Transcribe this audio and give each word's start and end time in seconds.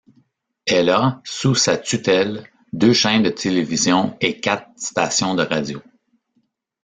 Elle 0.65 0.89
a 0.89 1.21
sous 1.23 1.53
sa 1.53 1.77
tutelle 1.77 2.49
deux 2.73 2.91
chaînes 2.91 3.21
de 3.21 3.29
télévision 3.29 4.17
et 4.19 4.39
quatre 4.39 4.71
stations 4.75 5.35
de 5.35 5.43
radio. 5.43 5.79